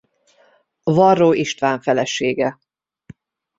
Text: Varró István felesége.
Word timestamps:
Varró 0.83 1.33
István 1.33 1.81
felesége. 1.81 2.59